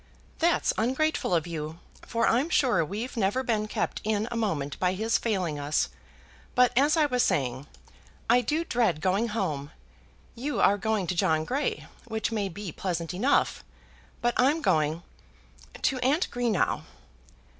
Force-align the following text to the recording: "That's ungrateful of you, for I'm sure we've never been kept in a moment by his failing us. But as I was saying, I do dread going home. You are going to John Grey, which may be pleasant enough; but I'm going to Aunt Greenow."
"That's 0.39 0.73
ungrateful 0.79 1.35
of 1.35 1.45
you, 1.45 1.77
for 2.01 2.27
I'm 2.27 2.49
sure 2.49 2.83
we've 2.83 3.15
never 3.15 3.43
been 3.43 3.67
kept 3.67 4.01
in 4.03 4.27
a 4.31 4.35
moment 4.35 4.79
by 4.79 4.93
his 4.93 5.19
failing 5.19 5.59
us. 5.59 5.89
But 6.55 6.75
as 6.75 6.97
I 6.97 7.05
was 7.05 7.21
saying, 7.21 7.67
I 8.27 8.41
do 8.41 8.63
dread 8.65 8.99
going 8.99 9.27
home. 9.27 9.69
You 10.33 10.59
are 10.59 10.79
going 10.79 11.05
to 11.05 11.15
John 11.15 11.45
Grey, 11.45 11.85
which 12.05 12.31
may 12.31 12.49
be 12.49 12.71
pleasant 12.71 13.13
enough; 13.13 13.63
but 14.23 14.33
I'm 14.37 14.63
going 14.63 15.03
to 15.83 15.99
Aunt 15.99 16.31
Greenow." 16.31 16.81